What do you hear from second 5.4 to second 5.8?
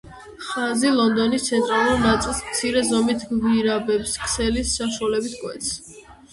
კვეთს.